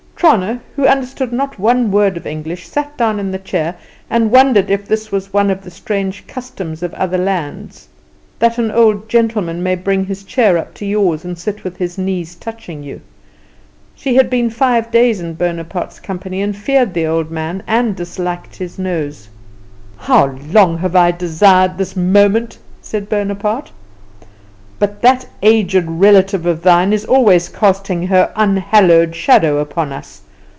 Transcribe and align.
Trana, 0.21 0.61
who 0.75 0.85
understood 0.85 1.33
not 1.33 1.57
one 1.57 1.89
word 1.89 2.15
of 2.15 2.27
English, 2.27 2.67
sat 2.69 2.95
down 2.95 3.19
in 3.19 3.31
the 3.31 3.39
chair 3.39 3.75
and 4.07 4.29
wondered 4.29 4.69
if 4.69 4.87
this 4.87 5.11
was 5.11 5.33
one 5.33 5.49
of 5.49 5.63
the 5.63 5.71
strange 5.71 6.27
customs 6.27 6.83
of 6.83 6.93
other 6.93 7.17
lands, 7.17 7.87
that 8.37 8.59
an 8.59 8.69
old 8.69 9.09
gentleman 9.09 9.63
may 9.63 9.73
bring 9.73 10.05
his 10.05 10.23
chair 10.23 10.59
up 10.59 10.75
to 10.75 10.85
yours, 10.85 11.25
and 11.25 11.39
sit 11.39 11.63
with 11.63 11.77
his 11.77 11.97
knees 11.97 12.35
touching 12.35 12.83
you. 12.83 13.01
She 13.95 14.13
had 14.13 14.29
been 14.29 14.51
five 14.51 14.91
days 14.91 15.19
in 15.19 15.33
Bonaparte's 15.33 15.99
company, 15.99 16.43
and 16.43 16.55
feared 16.55 16.93
the 16.93 17.07
old 17.07 17.31
man, 17.31 17.63
and 17.65 17.95
disliked 17.95 18.57
his 18.57 18.77
nose. 18.77 19.27
"How 19.97 20.35
long 20.53 20.77
have 20.77 20.95
I 20.95 21.09
desired 21.09 21.79
this 21.79 21.95
moment!" 21.95 22.59
said 22.79 23.09
Bonaparte. 23.09 23.71
"But 24.81 25.03
that 25.03 25.27
aged 25.43 25.85
relative 25.85 26.47
of 26.47 26.63
thine 26.63 26.91
is 26.91 27.05
always 27.05 27.49
casting 27.49 28.07
her 28.07 28.31
unhallowed 28.35 29.15
shadow 29.15 29.59
upon 29.59 29.91
us. 29.93 30.21